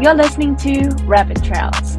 [0.00, 1.98] You're listening to Rabbit Trails.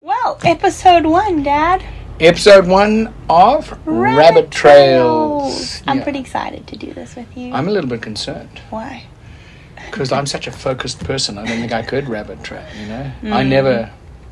[0.00, 1.82] Well, episode one, Dad.
[2.20, 5.82] Episode one of Rabbit, Trails.
[5.88, 6.02] I'm Yeah.
[6.04, 7.52] pretty excited to do this with you.
[7.52, 9.02] I'm a little bit concerned Why?
[9.90, 11.36] because I'm such a focused person.
[11.36, 12.62] I don't think I could rabbit trail.
[12.80, 13.48] You know, I Mm.
[13.48, 13.90] never,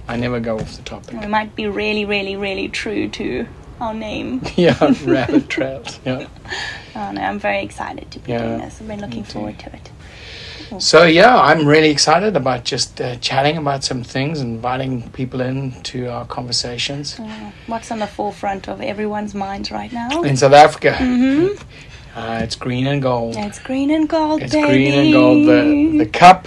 [0.08, 1.20] I never go off the topic.
[1.20, 3.46] We might be really, really, really true to
[3.80, 4.42] our name.
[4.56, 6.00] yeah, rabbit trails.
[6.04, 6.26] Yeah.
[6.96, 8.80] Oh no, I'm very excited to be Yeah, doing this.
[8.80, 9.90] I've been looking forward to it.
[10.80, 15.40] So yeah, I'm really excited about just uh, chatting about some things, and inviting people
[15.40, 20.22] in to our conversations Uh, what's on the forefront of everyone's minds right now?
[20.22, 20.96] in South Africa.
[21.00, 21.60] Mm-hmm.
[22.16, 23.34] Uh, it's green and gold.
[23.36, 24.68] It's green and gold, It's baby.
[24.68, 25.48] green and gold.
[25.48, 26.46] The the cup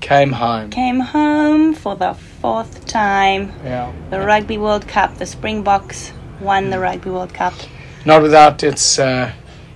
[0.00, 0.68] came home.
[0.70, 3.50] Came home for the fourth time.
[3.64, 3.92] Yeah.
[4.10, 5.16] The Rugby World Cup.
[5.16, 7.54] The Springboks won the Rugby World Cup.
[8.04, 9.32] not without its uh,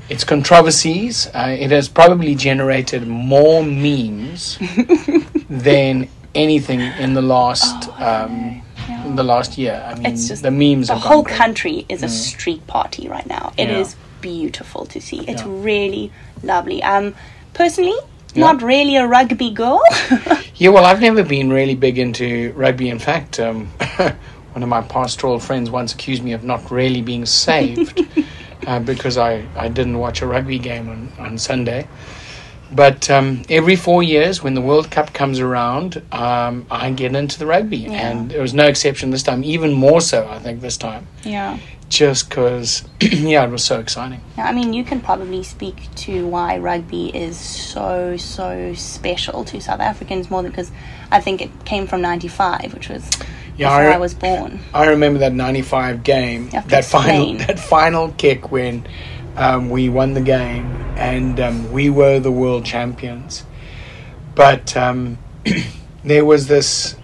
[0.08, 1.26] its controversies.
[1.28, 4.58] Uh, it has probably generated more memes
[5.48, 9.06] than anything in the last um, Yeah.
[9.06, 9.82] in the last year.
[9.86, 10.88] I mean, It's just the memes.
[10.88, 13.52] The whole country is a street party right now.
[13.56, 14.20] It is Yeah.
[14.20, 15.20] beautiful to see.
[15.26, 15.48] It's Yeah.
[15.70, 16.12] really
[16.42, 16.82] lovely.
[16.82, 17.14] Um,
[17.54, 17.98] personally,
[18.36, 19.80] not really a rugby girl.
[20.60, 22.90] Yeah, well, I've never been really big into rugby.
[22.90, 23.70] In fact, um,
[24.52, 28.00] one of my pastoral friends once accused me of not really being saved
[28.66, 31.86] uh, because I, I didn't watch a rugby game on, on Sunday.
[32.72, 37.38] But um, every four years, when the World Cup comes around, um, I get into
[37.38, 37.78] the rugby.
[37.78, 37.92] Yeah.
[37.92, 41.06] And there was no exception this time, even more so, I think, this time.
[41.24, 41.58] yeah.
[41.88, 44.20] Just because, yeah, it was so exciting.
[44.36, 49.60] Now, I mean, you can probably speak to why rugby is so, so special to
[49.60, 50.70] South Africans more than because
[51.10, 53.10] I think it came from 95, which was
[53.60, 54.58] Yeah, I- I, was born.
[54.72, 58.86] I remember that '95 game, You have to that final, that final kick when
[59.36, 60.64] um, we won the game
[60.96, 63.44] and um, we were the world champions.
[64.34, 65.18] But um,
[66.04, 66.96] there was this,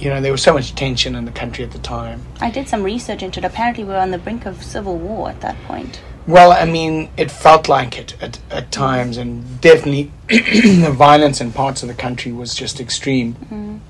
[0.00, 2.22] you know, there was so much tension in the country at the time.
[2.40, 3.44] I did some research into it.
[3.44, 6.00] Apparently, we were on the brink of civil war at that point.
[6.26, 11.52] Well, I mean, it felt like it at, at times, and definitely the violence in
[11.52, 13.80] parts of the country was just extreme.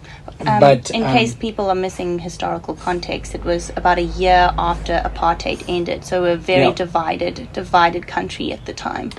[0.46, 4.52] Um, but in um, case people are missing historical context, it was about a year
[4.58, 6.72] after apartheid ended, so a very Yeah.
[6.74, 9.10] divided, divided country at the time.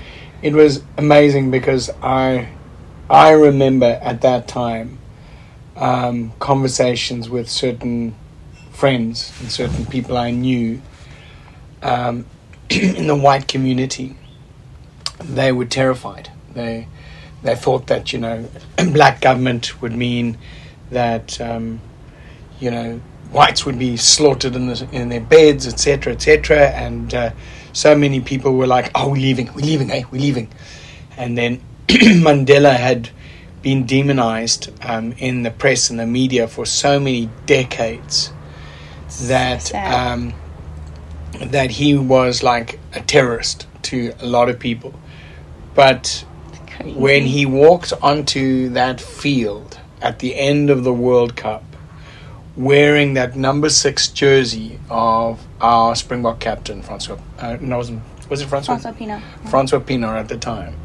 [0.42, 2.50] it was amazing because I
[3.10, 4.98] I remember at that time
[5.78, 8.16] um, conversations with certain
[8.72, 10.82] friends and certain people I knew
[11.82, 12.26] um,
[12.70, 14.18] in the white community.
[15.24, 16.30] They were terrified.
[16.54, 16.88] They
[17.44, 18.50] they thought that you know
[18.92, 20.38] black government would mean
[20.94, 21.82] that um,
[22.60, 26.70] you know whites would be slaughtered in, the, in their beds, etc., etc.
[26.70, 27.32] And uh,
[27.74, 30.50] so many people were like, "Oh, we're leaving, we're leaving, eh, we're leaving."
[31.18, 33.10] And then Mandela had
[33.62, 38.32] been demonized um, in the press and the media for so many decades
[39.24, 40.34] that um,
[41.40, 44.94] that he was like a terrorist to a lot of people.
[45.76, 46.26] But
[46.84, 51.64] when he walked onto that field at the end of the World Cup,
[52.56, 58.48] wearing that number six jersey of our Springbok captain, Francois, uh, no, wasn't, was it
[58.48, 58.78] Francois?
[58.78, 59.50] Francois Pienaar.
[59.50, 60.76] Francois Pienaar at the time.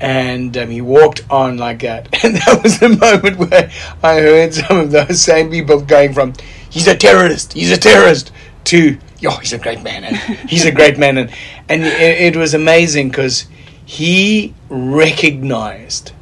[0.00, 2.08] And um, he walked on like that.
[2.24, 3.70] And that was the moment where
[4.02, 6.34] I heard some of those same people going from,
[6.70, 8.32] he's a terrorist, he's a terrorist,
[8.64, 10.04] to, yo, he's a great man.
[10.04, 10.16] And
[10.48, 11.18] he's a great man.
[11.18, 11.30] And,
[11.68, 13.46] and it, it was amazing because
[13.84, 16.12] he recognized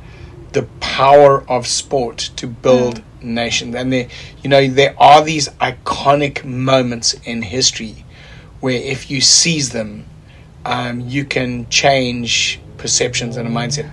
[0.53, 3.35] the power of sport to build hmm.
[3.35, 3.75] nations.
[3.75, 4.09] And there,
[4.43, 8.05] you know, there are these iconic moments in history
[8.61, 10.07] where if you seize them,
[10.65, 13.57] um, you can change perceptions and a hmm.
[13.57, 13.91] mindset.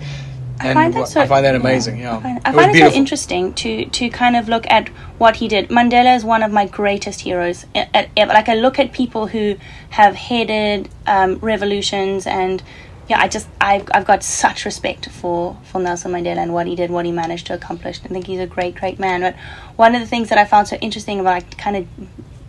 [0.59, 1.99] And find that so- I find that amazing.
[1.99, 4.65] Yeah, I find, It I was find it so interesting to to kind of look
[4.69, 5.69] at what he did.
[5.69, 7.65] Mandela is one of my greatest heroes.
[7.75, 9.57] At, at, at- like I look at people who
[9.91, 12.63] have headed um, revolutions, and
[13.07, 16.75] yeah, I just I've I've got such respect for for Nelson Mandela and what he
[16.75, 17.99] did, what he managed to accomplish.
[18.03, 19.21] I think he's a great great man.
[19.21, 19.35] But
[19.77, 21.87] one of the things that I found so interesting about like, kind of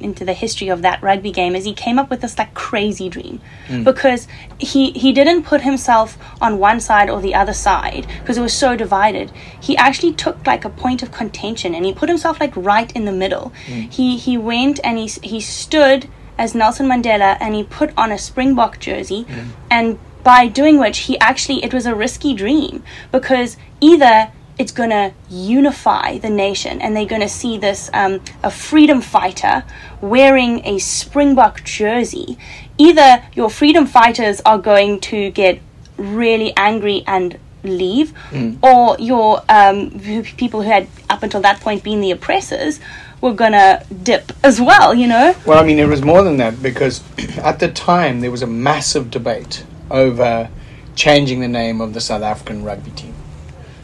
[0.00, 3.08] into the history of that rugby game is he came up with this like crazy
[3.08, 3.40] dream.
[3.68, 3.84] Mm.
[3.84, 4.26] Because
[4.58, 8.52] he he didn't put himself on one side or the other side because it was
[8.52, 9.30] so divided.
[9.60, 13.04] He actually took like a point of contention and he put himself like right in
[13.04, 13.52] the middle.
[13.66, 13.92] Mm.
[13.92, 18.18] He he went and he he stood as Nelson Mandela and he put on a
[18.18, 19.48] Springbok jersey mm.
[19.70, 22.82] and by doing which he actually it was a risky dream
[23.12, 28.20] because either it's going to unify the nation and they're going to see this um,
[28.42, 29.62] a freedom fighter
[30.00, 32.36] wearing a springbok jersey
[32.76, 35.60] either your freedom fighters are going to get
[35.96, 38.14] really angry and leave,
[38.62, 39.98] or your um,
[40.36, 42.80] people who had up until that point been the oppressors
[43.20, 44.94] were gonna dip as well.
[44.94, 45.34] You know.
[45.44, 47.02] Well, I mean, it was more than that because
[47.38, 50.50] at the time there was a massive debate over
[50.94, 53.14] changing the name of the South African rugby team.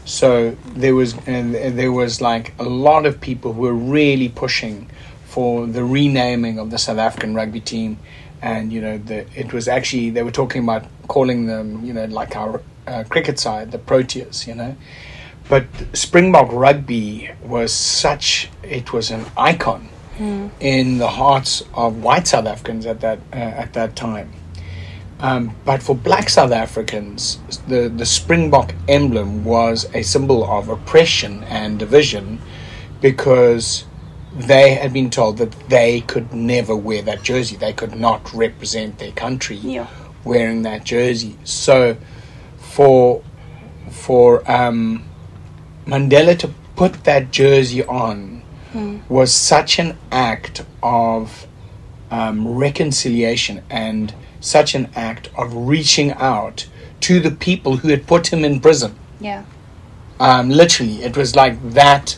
[0.05, 4.89] So there was and there was like a lot of people who were really pushing
[5.25, 7.97] for the renaming of the South African rugby team,
[8.41, 12.05] and you know the it was actually they were talking about calling them you know
[12.05, 14.75] like our uh, cricket side the Proteas, you know.
[15.49, 19.89] But Springbok rugby was such it was an icon
[20.59, 24.31] in the hearts of white South Africans at that uh, at that time.
[25.19, 31.43] Um, but for black South Africans, the, the Springbok emblem was a symbol of oppression
[31.45, 32.41] and division
[33.01, 33.85] because
[34.35, 37.55] they had been told that they could never wear that jersey.
[37.55, 39.87] They could not represent their country Yeah.
[40.25, 41.37] wearing that jersey.
[41.45, 41.95] So
[42.57, 43.23] for
[43.89, 45.05] for um,
[45.85, 48.41] Mandela to put that jersey on
[49.07, 51.47] was such an act of
[52.11, 54.13] um, reconciliation and
[54.45, 56.67] such an act of reaching out
[57.01, 58.95] to the people who had put him in prison.
[59.19, 59.43] Yeah.
[60.19, 62.17] Um, literally, it was like that.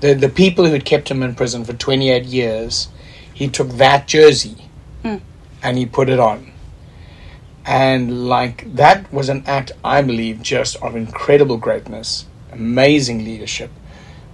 [0.00, 2.88] The the people who had kept him in prison for 28 years,
[3.32, 4.56] he took that jersey
[5.62, 6.52] and he put it on.
[7.66, 13.70] And like that was an act, I believe, just of incredible greatness, amazing leadership,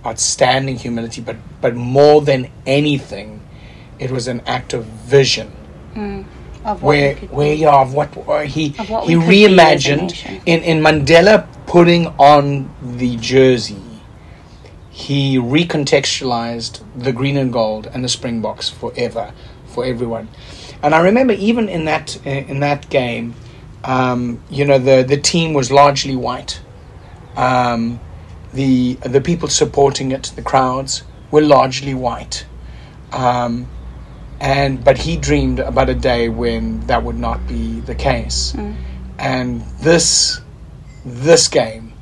[0.04, 3.40] outstanding humility, but but more than anything,
[3.98, 5.52] it was an act of vision
[5.94, 6.39] what
[6.80, 10.62] where where yeah, of what uh, he he we could be as a reimagined in
[10.62, 13.82] in Mandela putting on the jersey.
[14.90, 19.32] He recontextualized the green and gold and the Springboks forever
[19.64, 20.28] for everyone.
[20.82, 23.34] And I remember even in that in that game,
[23.84, 26.60] um, you know, the the team was largely white.
[27.36, 28.00] Um,
[28.52, 32.44] the the people supporting it, the crowds, were largely white.
[33.12, 33.66] Um,
[34.40, 38.74] and but he dreamed about a day when that would not be the case mm.
[39.18, 40.40] and this
[41.04, 41.92] this game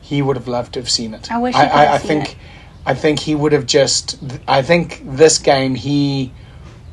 [0.00, 2.36] he would have loved to have seen it I wish I, I, I think it.
[2.84, 6.32] I think he would have just I think this game he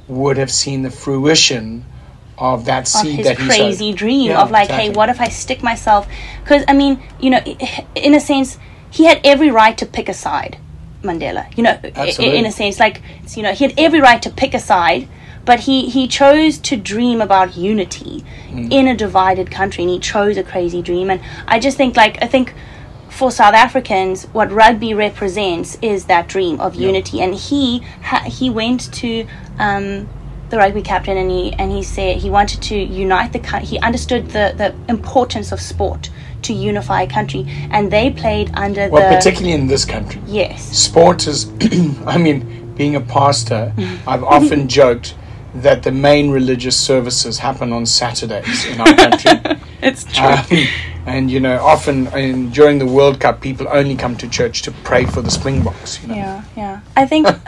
[0.07, 1.85] would have seen the fruition
[2.39, 4.89] of that of seed his that he crazy dream Yeah, of like, exactly.
[4.89, 6.07] hey, what if I stick myself?
[6.43, 7.39] Because I mean, you know,
[7.95, 8.57] in a sense,
[8.89, 10.57] he had every right to pick a side,
[11.03, 11.45] Mandela.
[11.57, 12.37] You know, Absolutely.
[12.37, 13.01] in a sense, like
[13.35, 15.07] you know, he had every right to pick a side,
[15.45, 18.71] but he he chose to dream about unity Mm.
[18.71, 21.11] in a divided country, and he chose a crazy dream.
[21.11, 22.53] And I just think, like, I think.
[23.09, 28.49] For South Africans, what rugby represents is that dream of unity, and he ha- he
[28.51, 29.25] went to
[29.57, 30.07] um,
[30.51, 33.67] the rugby captain and he and he said he wanted to unite the country.
[33.67, 36.09] He understood the the importance of sport
[36.43, 40.21] to unify a country, and they played under well the particularly in this country.
[40.25, 41.51] Yes, sport is
[42.05, 43.73] i mean being a pastor
[44.07, 45.15] i've often joked
[45.55, 49.31] that the main religious services happen on saturdays in our country.
[49.81, 50.25] It's true.
[50.25, 50.67] um,
[51.05, 54.71] and you know often in, during the world cup people only come to church to
[54.83, 56.81] pray for the springboks you know yeah, yeah.
[56.95, 57.27] I think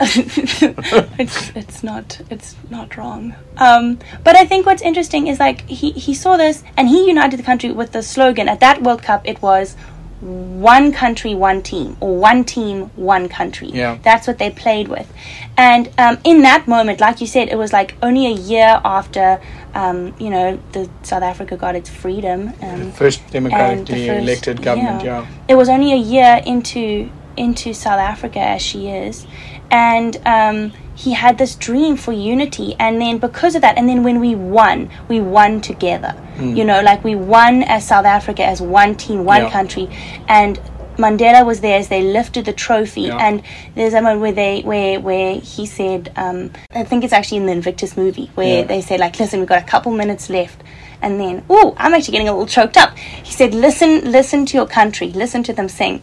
[1.18, 3.34] it's it's not it's not wrong.
[3.56, 7.38] Um, but I think what's interesting is like he he saw this and he united
[7.38, 9.22] the country with the slogan at that World Cup.
[9.24, 9.76] It was
[10.22, 13.70] one country, one team, or one team, one country.
[13.70, 13.98] Yeah.
[14.02, 15.12] That's what they played with.
[15.56, 19.40] And um, in that moment, like you said, it was like only a year after,
[19.74, 22.52] um, you know, the South Africa got its freedom.
[22.62, 25.26] Um, first democratically the first- elected government yeah.
[25.48, 29.26] It was only a year into into South Africa as she is,
[29.70, 32.74] and um, he had this dream for unity.
[32.78, 36.14] And then because of that, and then when we won, we won together.
[36.40, 39.50] You know, like we won as South Africa as one team, one Yeah.
[39.50, 39.88] country,
[40.28, 40.58] and.
[40.98, 43.16] Mandela was there as they lifted the trophy, Yeah.
[43.16, 43.42] and
[43.74, 47.46] there's a moment where they where where he said, um, I think it's actually in
[47.46, 48.64] the Invictus movie where Yeah.
[48.64, 50.62] they say like, listen, we've got a couple minutes left,
[51.00, 52.94] and then oh, I'm actually getting a little choked up.
[52.98, 56.02] He said, listen, listen to your country, listen to them sing.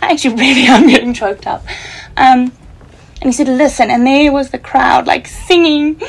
[0.00, 1.62] I actually really am getting choked up.
[2.16, 2.52] Um,
[3.20, 6.00] and he said, listen, and there was the crowd like singing.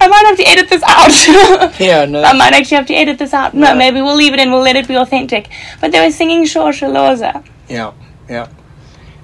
[0.00, 1.76] I might have to edit this out.
[1.80, 2.22] Yeah, no.
[2.22, 3.54] I might actually have to edit this out.
[3.54, 4.50] No, maybe we'll leave it in.
[4.50, 5.48] We'll let it be authentic.
[5.80, 7.44] But they were singing Shosholoza.
[7.68, 7.92] Yeah,
[8.28, 8.48] yeah.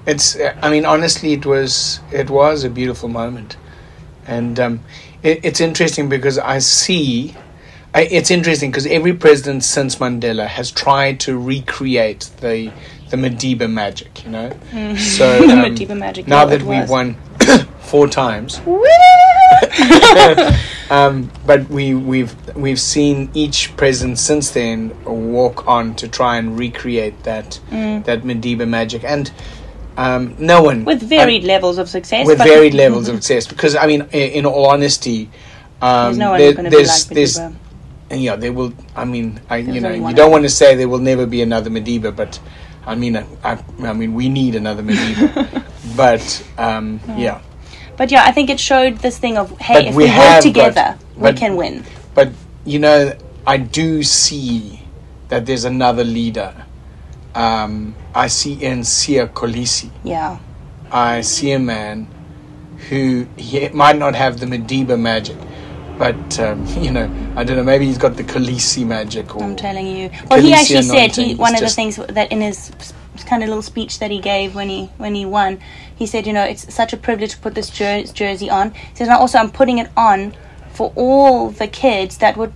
[0.05, 0.37] It's.
[0.61, 1.99] I mean, honestly, it was.
[2.11, 3.55] It was a beautiful moment,
[4.25, 4.79] and um,
[5.21, 7.35] it, it's interesting because I see.
[7.95, 12.71] It's interesting because every president since Mandela has tried to recreate the
[13.11, 14.23] the Madiba magic.
[14.25, 14.49] You know,
[14.97, 17.15] so The um, Madiba magic, Now that we've won
[17.81, 18.59] four times,
[20.89, 26.57] um, but we we've we've seen each president since then walk on to try and
[26.57, 29.31] recreate that that Madiba magic, and
[29.97, 32.25] um, no one with varied levels of success.
[32.25, 33.45] with varied levels of success.
[33.47, 35.29] Because I mean, i- in all honesty,
[35.81, 37.39] um, There's no one there- going to be there's like there's.
[38.13, 38.71] And yeah, they will.
[38.95, 41.41] I mean, I you There's know, you don't want to say there will never be
[41.41, 42.39] another Madiba, but
[42.85, 45.65] I mean, I, I, I mean, we need another Madiba.
[45.97, 46.21] but
[46.59, 47.41] um, yeah,
[47.97, 50.17] But yeah, I think it showed this thing of hey, But if we we, work
[50.17, 51.83] got- together, we but- can win.
[52.13, 52.29] but
[52.65, 53.17] you know,
[53.47, 54.79] I do see
[55.29, 56.53] that there's another leader.
[57.33, 59.89] Um, I see in Sia Kolisi.
[60.03, 60.37] Yeah,
[60.91, 62.07] I see a man
[62.89, 65.37] who he might not have the Madiba magic,
[65.97, 67.63] but um, you know, I don't know.
[67.63, 70.09] Maybe he's got the Kolisi magic, or I'm telling you.
[70.29, 72.71] Well, he Kolisi actually said he one of the things that in his
[73.25, 75.59] kind of little speech that he gave when he when he won,
[75.95, 78.71] he said, you know, it's such a privilege to put this jer- jersey on.
[78.71, 80.35] He says, and also I'm putting it on
[80.73, 82.51] for all the kids that were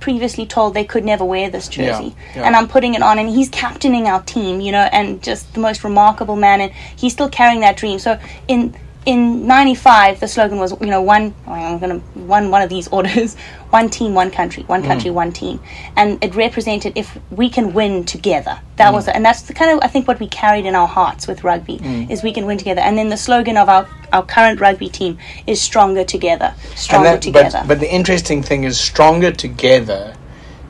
[0.00, 2.44] previously told they could never wear this jersey yeah.
[2.44, 5.60] and i'm putting it on and he's captaining our team you know and just the
[5.60, 8.72] most remarkable man and he's still carrying that dream so in
[9.08, 12.88] in 95 the slogan was you know one oh, i'm gonna one one of these
[12.96, 13.36] orders
[13.70, 14.86] one team one country one mm.
[14.86, 15.60] country one team.
[15.96, 18.60] And it represented if we can win together.
[18.76, 18.94] That mm.
[18.94, 21.42] was and that's the kind of i think what we carried in our hearts with
[21.42, 22.10] rugby mm.
[22.10, 22.82] is we can win together.
[22.82, 27.22] And then the slogan of our our current rugby team is stronger together stronger that-
[27.22, 27.60] together.
[27.62, 30.14] But, but the interesting thing is, stronger together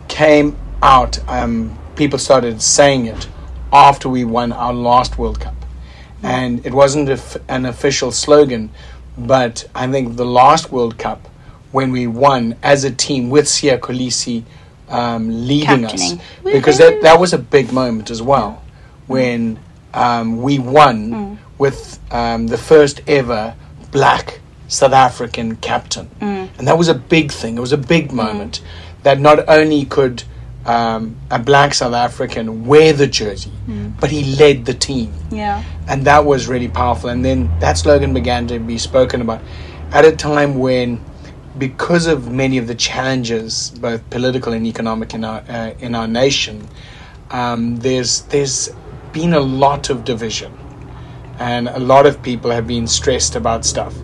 [0.07, 1.19] came out.
[1.29, 3.29] Um, people started saying it
[3.73, 5.55] after we won our last World Cup,
[6.23, 7.09] and it wasn't
[7.49, 8.71] an official slogan,
[9.17, 11.29] but I think the last World Cup
[11.71, 14.43] when we won as a team with Sia Kolisi
[14.89, 16.21] um, leading us, Captaining.
[16.45, 18.63] because that that was a big moment as well.
[19.07, 19.59] When
[19.95, 23.55] um, we won with um, the first ever
[23.91, 27.57] black South African captain, and that was a big thing.
[27.57, 28.61] It was a big moment
[29.03, 30.25] that not only could
[30.67, 33.53] um, a black South African wear the jersey,
[34.01, 37.09] but he led the team yeah and that was really powerful.
[37.09, 39.41] And then that slogan began to be spoken about
[39.91, 41.03] at a time when,
[41.57, 46.07] because of many of the challenges, both political and economic, in our uh, in our
[46.07, 46.69] nation,
[47.31, 48.69] um, there's there's
[49.13, 50.53] been a lot of division,
[51.39, 53.95] and a lot of people have been stressed about stuff.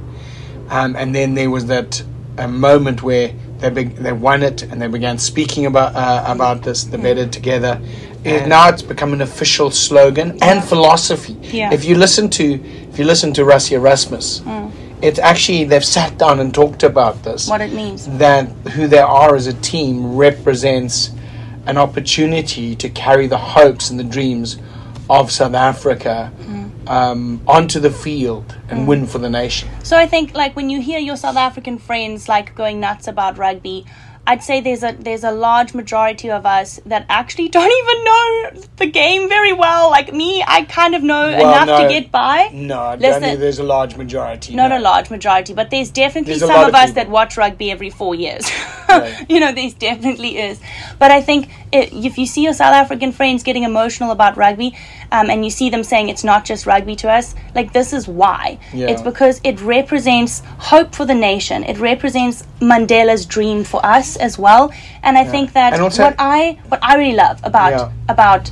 [0.70, 2.02] Um, and then there was that
[2.38, 3.34] a moment where
[3.64, 7.02] they beg they won it and they began speaking about uh, about this, the hmm.
[7.02, 7.80] better together.
[7.80, 11.36] Uh, and now it's become an official slogan and philosophy.
[11.42, 11.72] Yeah.
[11.72, 12.44] If you listen to
[12.90, 14.68] if you listen to Rassie Erasmus, hmm.
[15.02, 18.98] it's actually they've sat down and talked about this what it means that who they
[18.98, 21.10] are as a team represents
[21.66, 24.58] an opportunity to carry the hopes and the dreams
[25.08, 26.63] of South Africa hmm.
[26.86, 29.68] Um, onto the field and win for the nation.
[29.82, 33.38] So I think like when you hear your South African friends like going nuts about
[33.38, 33.84] rugby,
[34.26, 38.62] I'd say there's a there's a large majority of us that actually don't even know
[38.76, 39.90] the game very well.
[39.90, 41.82] Like me, I kind of know Well, enough no.
[41.82, 42.48] to get by.
[42.52, 44.54] No, Listen- there's a large majority.
[44.54, 44.78] Not no.
[44.78, 47.90] a large majority, but there's definitely There's some of, of us that watch rugby every
[47.90, 48.50] four years.
[48.86, 49.28] Right.
[49.30, 50.60] you know, there's definitely is.
[51.00, 54.74] But I think if you see your South African friends getting emotional about rugby,
[55.12, 58.06] um, and you see them saying it's not just rugby to us, like this is
[58.06, 58.58] why.
[58.72, 58.88] Yeah.
[58.88, 61.64] It's because it represents hope for the nation.
[61.64, 64.72] It represents Mandela's dream for us as well.
[65.02, 67.88] And I think that also- what I what I really love about Yeah.
[68.08, 68.50] about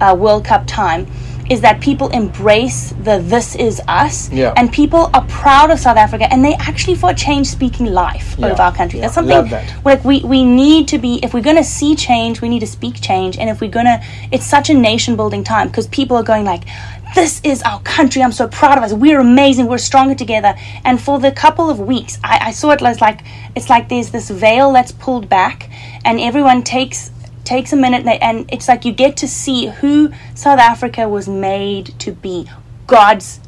[0.00, 1.06] uh, World Cup time
[1.50, 4.54] is that people embrace the "this is us," Yeah.
[4.56, 8.36] and people are proud of South Africa, and they actually for a change speaking life
[8.38, 8.46] Yeah.
[8.46, 8.98] over our country.
[8.98, 9.06] Yeah.
[9.06, 9.64] That's something that.
[9.84, 12.72] like we we need to be if we're going to see change, we need to
[12.78, 16.16] speak change, and if we're going to, it's such a nation building time because people
[16.16, 16.64] are going like.
[17.12, 18.22] This is our country.
[18.22, 18.92] I'm so proud of us.
[18.92, 19.66] We're amazing.
[19.66, 20.54] We're stronger together.
[20.84, 23.18] And for the couple of weeks, I, I saw it as like
[23.56, 25.68] it's like there's this veil that's pulled back,
[26.04, 27.10] and everyone takes
[27.44, 31.28] takes a minute and- and it's like you get to see who South Africa was
[31.28, 32.48] made to be
[32.86, 33.40] God's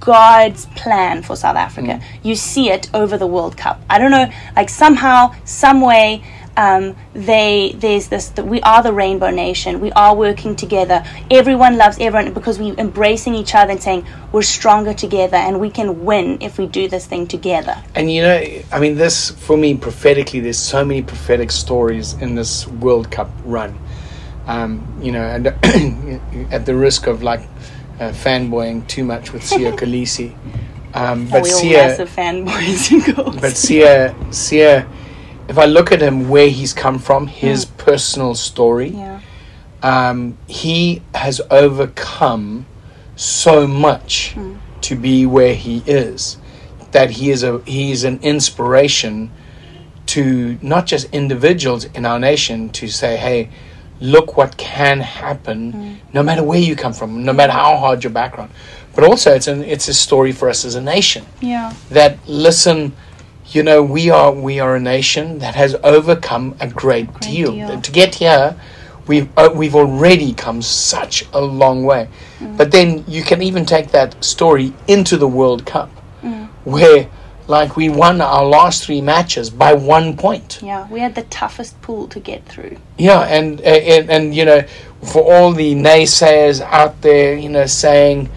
[0.00, 2.00] God's plan for South Africa.
[2.00, 2.02] Mm.
[2.22, 3.82] You see it over the World Cup.
[3.90, 6.22] I don't know, like somehow, some way,
[6.56, 9.80] um, they there's this that we are the rainbow nation.
[9.80, 11.04] We are working together.
[11.30, 15.70] Everyone loves everyone because we're embracing each other and saying we're stronger together and we
[15.70, 17.76] can win if we do this thing together.
[17.94, 18.42] And you know,
[18.72, 23.30] I mean, this for me prophetically, there's so many prophetic stories in this World Cup
[23.44, 23.78] run.
[24.46, 25.46] Um, you know, and
[26.52, 27.40] at the risk of like
[28.00, 30.34] uh, fanboying too much with Sia Kolisi,
[30.94, 33.36] um, But but Sia, fanboys and girls.
[33.36, 34.88] but Sia, Sia,
[35.50, 37.76] if I look at him, where he's come from, his hmm.
[37.76, 39.20] personal story, yeah.
[39.82, 42.66] um, he has overcome
[43.16, 44.54] so much hmm.
[44.82, 46.38] to be where he is.
[46.92, 49.30] that he is a he is an inspiration
[50.06, 53.48] to not just individuals in our nation to say, hey,
[54.00, 55.94] look what can happen hmm.
[56.12, 58.50] no matter where you come from, no matter how hard your background.
[58.94, 61.74] But also it's an it's a story for us as a nation Yeah.
[61.90, 62.92] that listen
[63.50, 67.52] you know we are we are a nation that has overcome a great, deal.
[67.52, 67.80] deal.
[67.80, 68.54] to get here
[69.06, 72.08] we've uh, we've already come such a long way
[72.40, 72.56] Mm.
[72.56, 75.90] but then you can even take that story into the world cup
[76.22, 76.48] Mm.
[76.64, 77.06] where
[77.48, 80.86] like we won our last three matches by one point Yeah.
[80.90, 82.76] We had the toughest pool to get through.
[82.96, 84.62] yeah, and, and and you know,
[85.12, 88.28] for all the naysayers out there, you know, saying,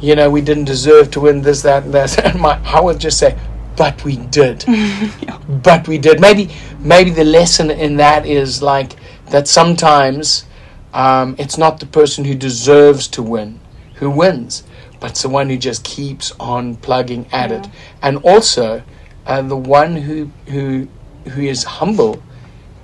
[0.00, 2.98] you know, we didn't deserve to win this, that, and that, and my, I would
[3.00, 3.36] just say,
[3.76, 4.64] but we did,
[5.62, 6.20] but we did.
[6.20, 6.50] Maybe
[6.80, 8.96] maybe the lesson in that is like
[9.30, 10.44] that sometimes
[10.92, 13.60] um, it's not the person who deserves to win
[13.96, 14.64] who wins,
[15.00, 17.68] but it's the one who just keeps on plugging at it,
[18.02, 18.82] and also
[19.26, 20.88] uh, the one who who
[21.30, 22.22] who is humble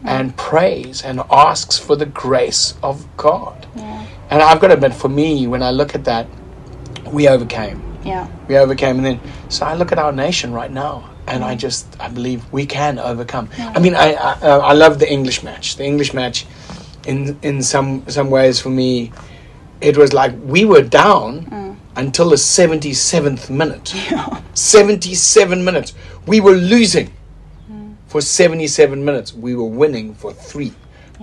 [0.05, 3.67] and prays and asks for the grace of God.
[4.31, 6.27] And I've got to admit, for me, when I look at that,
[7.13, 7.83] we overcame.
[8.05, 8.29] Yeah.
[8.49, 11.59] We overcame, and then so I look at our nation right now, and I mm.
[11.59, 13.49] just I believe we can overcome.
[13.59, 15.77] I mean, I I, uh, I love the English match.
[15.77, 16.47] The English match,
[17.07, 19.13] in in some some ways for me,
[19.81, 21.77] it was like we were down mm.
[21.97, 23.95] until the seventy seventh minute.
[24.53, 25.95] Seventy seven minutes,
[26.27, 27.13] we were losing.
[27.71, 27.95] Mm.
[28.09, 30.75] For seventy seven minutes, we were winning for three.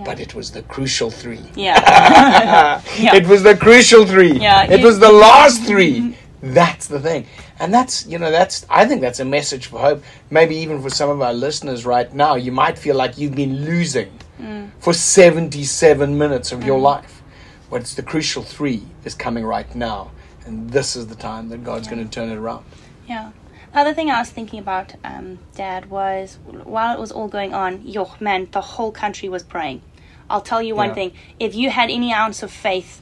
[0.04, 1.42] But it was the crucial three.
[1.56, 2.80] Yeah.
[2.98, 3.14] Yeah.
[3.18, 4.38] It was the crucial three.
[4.38, 6.00] Yeah, It you- was the last three.
[6.00, 6.27] Mm-hmm.
[6.40, 7.26] That's the thing.
[7.58, 10.04] And that's, you know, that's, I think that's a message for hope.
[10.30, 13.64] Maybe even for some of our listeners right now, you might feel like you've been
[13.64, 14.70] losing Mm.
[14.78, 17.22] for 77 minutes of your life.
[17.70, 20.12] But it's the crucial three is coming right now.
[20.46, 22.64] And this is the time that God's going to turn it around.
[23.08, 23.32] Yeah.
[23.72, 27.52] The other thing I was thinking about, um, Dad, was while it was all going
[27.52, 29.82] on, yo, man, the whole country was praying.
[30.30, 30.94] I'll tell you one Yeah.
[30.94, 33.00] thing: if you had any ounce of faith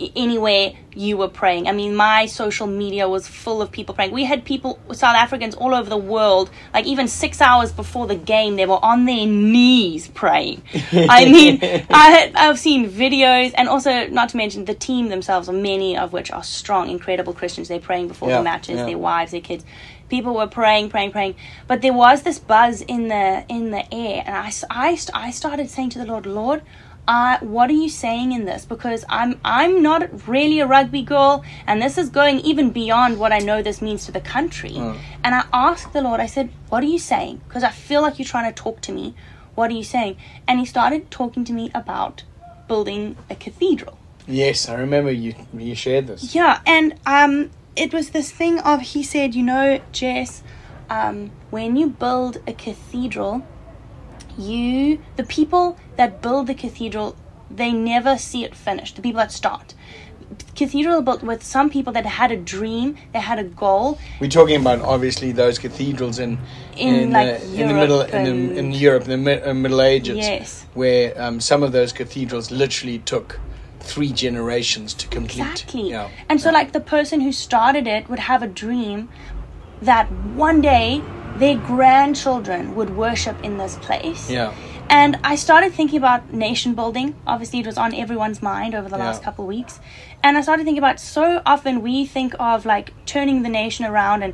[0.00, 1.68] i- anywhere, you were praying.
[1.68, 4.12] I mean, my social media was full of people praying.
[4.12, 6.48] We had people, South Africans, all over the world.
[6.72, 10.62] Like even six hours before the game, they were on their knees praying.
[10.92, 11.58] I mean,
[11.90, 16.12] I had, I've seen videos, and also not to mention the team themselves, many of
[16.14, 17.68] which are strong, incredible Christians.
[17.68, 18.76] They're praying before Yeah, the matches.
[18.76, 18.86] yeah.
[18.86, 19.64] Their wives, their kids.
[20.08, 21.36] People were praying, praying, praying.
[21.66, 25.68] But there was this buzz in the in the air, and I, I, I started
[25.70, 26.62] saying to the Lord, Lord,
[27.08, 28.64] uh, what are you saying in this?
[28.64, 33.32] Because I'm I'm not really a rugby girl, and this is going even beyond what
[33.32, 34.76] I know this means to the country.
[35.24, 37.40] And I asked the Lord, I said, What are you saying?
[37.48, 39.14] Because I feel like you're trying to talk to me.
[39.54, 40.16] What are you saying?
[40.46, 42.24] And He started talking to me about
[42.68, 43.98] building a cathedral.
[44.26, 46.34] Yes, I remember you, you shared this.
[46.34, 50.42] Yeah, and um, it was this thing of he said, you know, Jess,
[50.88, 53.46] um, when you build a cathedral,
[54.38, 57.16] you the people that build the cathedral,
[57.50, 58.96] they never see it finished.
[58.96, 59.74] The people that start.
[60.56, 63.98] Cathedral built with some people that had a dream, they had a goal.
[64.20, 66.38] We're talking about obviously those cathedrals in
[66.76, 69.80] In, like, uh, in the middle in, the, in Europe in the mi- uh, Middle
[69.82, 70.66] Ages, Yes.
[70.74, 73.38] where um, some of those cathedrals literally took
[73.86, 75.46] three generations to complete.
[75.50, 75.90] Exactly.
[75.90, 76.08] Yeah.
[76.28, 76.58] And so, Yeah.
[76.58, 79.08] like, the person who started it would have a dream
[79.82, 80.06] that
[80.46, 81.02] one day
[81.38, 84.30] their grandchildren would worship in this place.
[84.30, 84.52] Yeah.
[84.88, 87.14] And I started thinking about nation building.
[87.26, 89.80] Obviously, it was on everyone's mind over the last couple of weeks.
[90.22, 94.22] And I started thinking about so often we think of like turning the nation around
[94.22, 94.32] and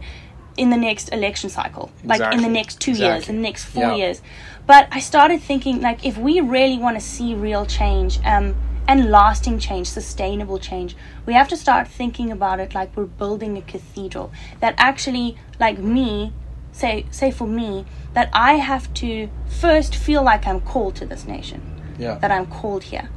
[0.58, 3.34] in the next election cycle, like in the next two years, Exactly.
[3.34, 3.94] in the next four Yeah.
[3.94, 4.20] years.
[4.66, 8.54] But I started thinking like if we really want to see real change um,
[8.92, 13.56] and lasting change, sustainable change, we have to start thinking about it like we're building
[13.56, 14.30] a cathedral.
[14.60, 16.32] That actually, like me,
[16.72, 19.28] say say for me, that I have to
[19.60, 21.60] first feel like I'm called to this nation
[21.98, 22.16] Yeah.
[22.18, 23.08] that I'm called here.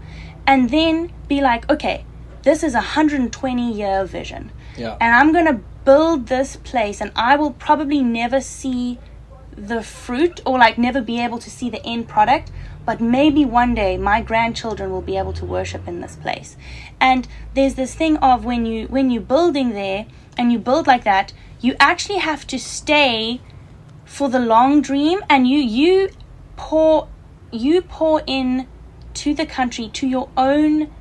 [0.47, 2.05] And then be like, okay,
[2.43, 4.51] this is a 120 year vision.
[4.77, 4.97] Yeah.
[5.01, 8.97] And I'm going to build this place, and I will probably never see
[9.57, 12.51] the fruit or like never be able to see the end product.
[12.85, 16.55] But maybe one day my grandchildren will be able to worship in this place.
[16.99, 20.05] And there's this thing of when you when you're building there
[20.37, 23.41] and you build like that, you actually have to stay
[24.03, 26.09] for the long dream and you you
[26.57, 27.07] pour
[27.51, 28.67] you pour in
[29.13, 30.91] to the country to your own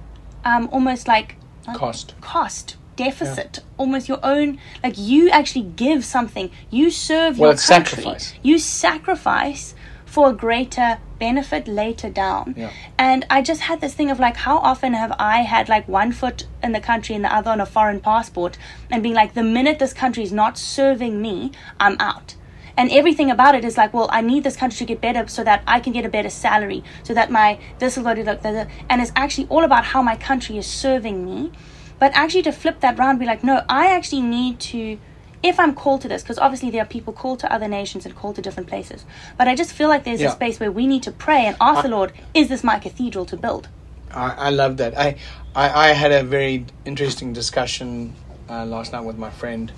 [0.44, 1.36] um almost like
[1.74, 2.14] Cost.
[2.20, 7.68] cost deficit almost your own like you actually give something you serve Well, your it's
[7.68, 8.34] country sacrifice.
[8.42, 9.74] you sacrifice
[10.06, 12.54] for a greater benefit later down.
[12.56, 12.70] Yeah.
[12.96, 16.12] And I just had this thing of like, how often have I had like one
[16.12, 18.56] foot in the country and the other on a foreign passport
[18.92, 22.36] and being like, the minute this country is not serving me, I'm out.
[22.76, 25.42] And everything about it is like, well, I need this country to get better so
[25.42, 28.68] that I can get a better salary, so that my this will go to the,
[28.88, 31.50] and it's actually all about how my country is serving me.
[31.98, 34.98] But actually, to flip that round, be like, no, I actually need to
[35.44, 38.16] if I'm called to this, because obviously there are people called to other nations and
[38.16, 39.04] called to different places,
[39.36, 40.28] but I just feel like there's Yeah.
[40.28, 43.26] a space where we need to pray and ask the Lord, is this my cathedral
[43.26, 43.68] to build?
[44.10, 44.96] I, I love that.
[44.96, 45.16] I,
[45.54, 48.14] I, I had a very interesting discussion
[48.48, 49.70] uh, last night with my friend,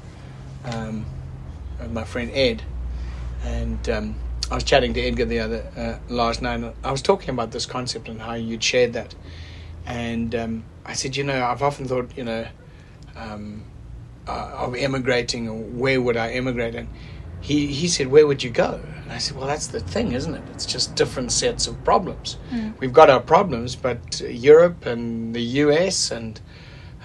[0.66, 1.04] um,
[1.80, 2.62] with my friend Ed,
[3.44, 4.14] and um,
[4.48, 6.60] I was chatting to Edgar the other uh, last night.
[6.60, 9.16] And I was talking about this concept and how you'd shared that,
[9.86, 12.46] and um, I said, you know, I've often thought, you know,
[13.16, 13.62] um,
[14.28, 16.74] uh, of emigrating, or where would I emigrate?
[16.74, 16.88] And
[17.40, 18.80] he he said, where would you go?
[19.04, 20.42] And I said, well, that's the thing, isn't it?
[20.52, 22.36] It's just different sets of problems.
[22.80, 26.40] We've got our problems, but Europe and the US and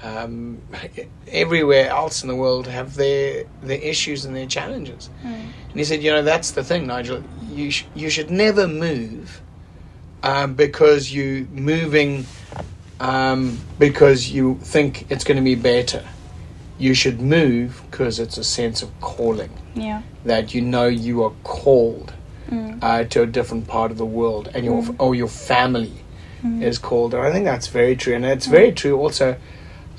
[0.04, 0.60] um,
[1.28, 5.12] everywhere else in the world have their their issues and their challenges.
[5.24, 7.24] And he said, you know, that's the thing, Nigel.
[7.52, 9.42] You sh- you should never move
[10.24, 12.26] um, because you moving
[13.02, 16.04] um, because you think it's going to be better.
[16.78, 20.02] You should move because it's a sense of calling Yeah.
[20.26, 22.14] that you know you are called
[22.82, 25.94] uh, to a different part of the world, and your or your family
[26.60, 27.14] is called.
[27.14, 29.38] And I think that's very true, and it's very true also.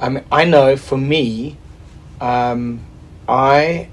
[0.01, 1.57] I mean, I know for me,
[2.21, 2.81] um,
[3.29, 3.89] I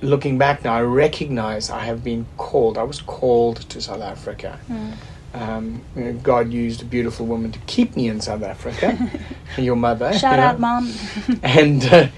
[0.00, 2.78] looking back now, I recognize I have been called.
[2.78, 4.58] I was called to South Africa.
[5.32, 5.82] Um,
[6.22, 8.98] God used a beautiful woman to keep me in South Africa.
[9.58, 10.92] your mother, Shout you know out, mom.
[11.42, 12.08] and uh,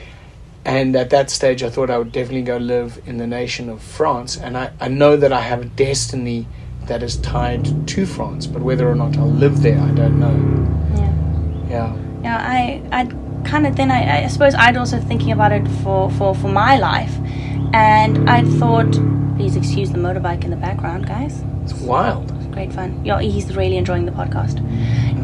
[0.64, 3.82] and at that stage, I thought I would definitely go live in the nation of
[3.82, 4.36] France.
[4.36, 6.46] And I, I know that I have a destiny
[6.86, 10.96] that is tied to France, but whether or not I'll live there, I don't know.
[10.96, 11.12] yeah.
[11.68, 13.04] Yeah, Yeah, I, I
[13.48, 16.78] kind of then I, I suppose I'd also thinking about it for, for, for my
[16.78, 17.16] life,
[17.72, 18.92] and I thought,
[19.36, 21.42] please excuse the motorbike in the background, guys.
[21.62, 22.30] it's wild.
[22.52, 23.04] Great fun.
[23.04, 24.58] Yeah, he's really enjoying the podcast.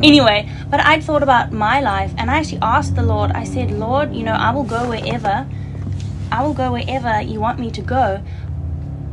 [0.03, 3.31] Anyway, but I'd thought about my life, and I actually asked the Lord.
[3.33, 5.47] I said, Lord, you know, I will go wherever,
[6.33, 8.23] I will go wherever you want me to go,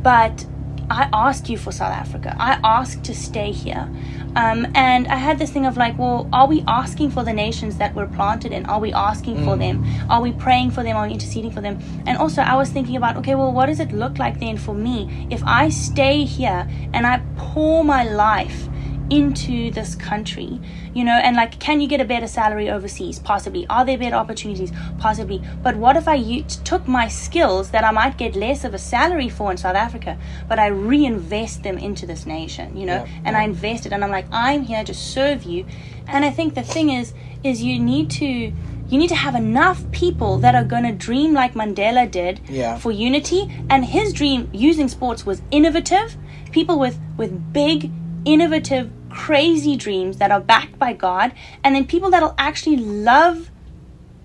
[0.02, 0.46] but
[0.88, 2.36] I asked you for South Africa.
[2.38, 3.88] I asked to stay here.
[4.36, 7.78] Um, and I had this thing of like, well, are we asking for the nations
[7.78, 8.66] that we're planted in?
[8.66, 9.84] Are we asking for them?
[10.10, 10.94] Are we praying for them?
[10.94, 11.78] Are we interceding for them?
[12.06, 14.74] And also, I was thinking about, okay, well, what does it look like then for
[14.74, 18.68] me if I stay here and I pour my life
[19.10, 20.60] into this country,
[20.94, 23.18] you know, and like, can you get a better salary overseas?
[23.18, 23.66] Possibly.
[23.68, 24.72] Are there better opportunities?
[24.98, 25.42] Possibly.
[25.62, 28.78] But what if I u- took my skills that I might get less of a
[28.78, 33.20] salary for in South Africa, but I reinvest them into this nation, you know, Yeah,
[33.24, 35.66] and I invested, and I'm like, I'm here to serve you.
[36.08, 37.14] And I think the thing is,
[37.44, 38.52] is you need to
[38.88, 42.78] you need to have enough people that are going to dream like Mandela did Yeah.
[42.78, 46.16] for unity and his dream using sports was innovative
[46.52, 47.90] people with with big
[48.26, 51.32] innovative crazy dreams that are backed by God
[51.64, 53.50] and then people that'll actually love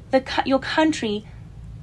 [0.10, 1.26] the your country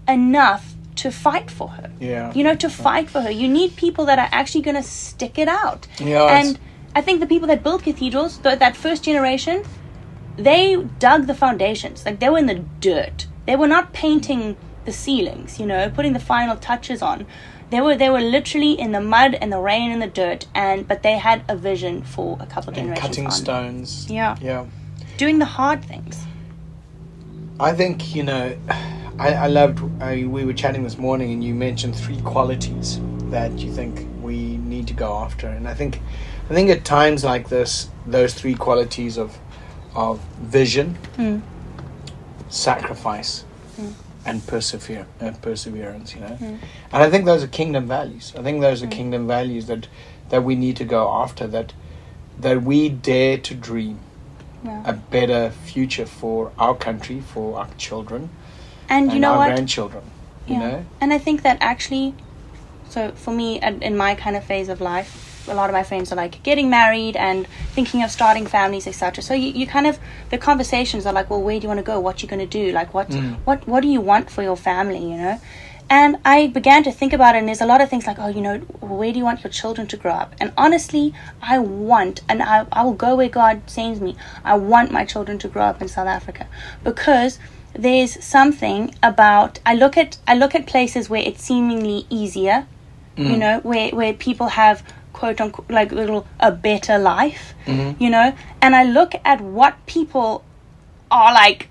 [0.06, 1.90] enough to fight for her.
[2.00, 2.32] Yeah.
[2.34, 3.30] you know to fight for her.
[3.30, 5.86] You need people that are actually going to stick it out.
[5.98, 6.58] Yeah, and
[6.94, 9.62] i think the people that built cathedrals th- that first generation
[10.36, 12.04] they dug the foundations.
[12.04, 13.26] Like they were in the dirt.
[13.46, 17.26] They were not painting the ceilings you know putting the final touches on
[17.70, 20.86] they were they were literally in the mud and the rain and the dirt and
[20.88, 23.30] but they had a vision for a couple of And generations cutting on.
[23.32, 24.10] stones.
[24.10, 24.36] Yeah.
[24.40, 24.66] Yeah.
[25.16, 26.24] doing the hard things
[27.60, 28.56] I think you know.
[29.18, 29.80] I, I loved.
[30.00, 33.00] I, we were chatting this morning, and you mentioned three qualities
[33.30, 36.00] that you think we need to go after, and I think,
[36.48, 39.36] I think at times like this, those three qualities of,
[39.96, 41.42] of vision, Mm.
[42.48, 43.44] sacrifice,
[44.28, 46.14] and persevere, uh, perseverance.
[46.14, 46.60] You know, and
[46.92, 48.32] I think those are kingdom values.
[48.38, 49.88] I think those are kingdom values that
[50.28, 51.46] that we need to go after.
[51.46, 51.72] That
[52.38, 53.98] that we dare to dream
[54.64, 54.82] Yeah.
[54.84, 58.30] a better future for our country, for our children,
[58.88, 60.04] and you know our what grandchildren.
[60.46, 62.14] You know, And I think that actually,
[62.88, 66.12] so for me, in my kind of phase of life, a lot of my friends
[66.12, 69.22] are like getting married and thinking of starting families, etc.
[69.22, 69.98] So you, you kind of
[70.30, 71.98] the conversations are like, well, where do you want to go?
[72.00, 72.72] What you going to do?
[72.72, 73.36] Like, what mm.
[73.44, 74.98] what what do you want for your family?
[74.98, 75.40] You know.
[75.90, 78.28] And I began to think about it, and there's a lot of things like, oh,
[78.28, 80.34] you know, where do you want your children to grow up?
[80.38, 84.14] And honestly, I want, and I, I will go where God sends me.
[84.44, 86.46] I want my children to grow up in South Africa
[86.84, 87.38] because
[87.72, 92.66] there's something about I look at I look at places where it's seemingly easier
[93.18, 93.38] you mm.
[93.38, 94.82] know, where where people have
[95.18, 98.02] quote unquote like little a better life, mm-hmm.
[98.02, 98.28] you know,
[98.62, 100.44] and I look at what people
[101.10, 101.68] are like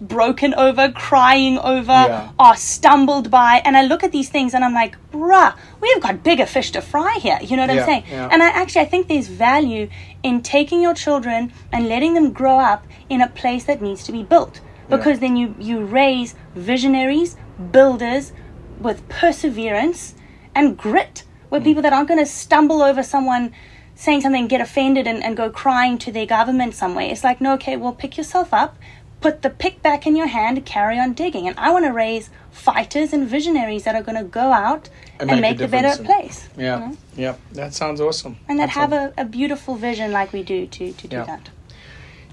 [0.00, 2.30] broken over, crying over, Yeah.
[2.38, 6.22] are stumbled by, and I look at these things and I'm like, bruh, we've got
[6.22, 7.38] bigger fish to fry here.
[7.42, 8.04] You know what Yeah, I'm saying?
[8.10, 8.28] yeah.
[8.32, 9.88] And I actually I think there's value
[10.22, 14.12] in taking your children and letting them grow up in a place that needs to
[14.12, 14.60] be built.
[14.88, 17.36] Because then you, you raise visionaries,
[17.72, 18.32] builders
[18.78, 20.14] with perseverance
[20.54, 21.24] and grit.
[21.52, 21.64] Where Mm.
[21.64, 23.52] people that aren't gonna stumble over someone
[23.94, 27.04] saying something, get offended and, and go crying to their government somewhere.
[27.12, 28.76] It's like, no, okay, well pick yourself up,
[29.20, 31.46] put the pick back in your hand, carry on digging.
[31.46, 34.88] And I wanna raise fighters and visionaries that are gonna go out
[35.20, 36.48] And and, make a make, the better place.
[36.56, 36.96] Yeah, you know?
[37.16, 38.38] yeah, that sounds awesome.
[38.48, 41.24] and that That's have a, a beautiful vision like we do to, to do Yeah.
[41.24, 41.50] that.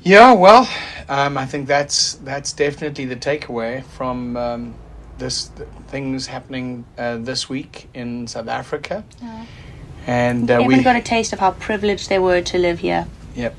[0.02, 0.66] Yeah, well,
[1.10, 4.74] um, I think that's that's definitely the takeaway from um,
[5.20, 9.04] this th- things happening uh, this week in South Africa,
[10.08, 13.06] and uh, we got a taste of how privileged they were to live here.
[13.36, 13.54] yep,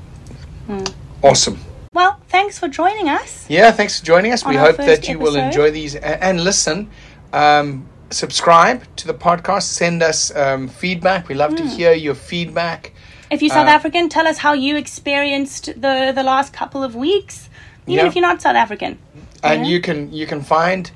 [1.23, 1.57] awesome.
[1.93, 3.45] Well, thanks for joining us.
[3.49, 4.45] Yeah, thanks for joining us.
[4.45, 6.89] We hope that you will enjoy these a- and listen.
[7.33, 9.63] Um, subscribe to the podcast.
[9.63, 11.27] Send us um, feedback.
[11.27, 11.39] We Hmm.
[11.39, 12.91] love to hear your feedback.
[13.29, 16.95] If you're South Uh, African, tell us how you experienced the the last couple of
[16.95, 17.49] weeks.
[17.87, 18.07] Even Yeah.
[18.07, 18.97] if you're not South African.
[19.43, 19.71] and Yeah.
[19.71, 20.91] you can you can find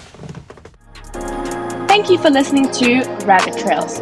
[1.87, 4.01] Thank you for listening to Rabbit Trails.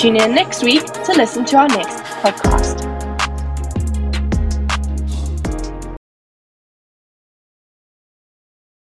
[0.00, 2.85] Tune in next week to listen to our next podcast.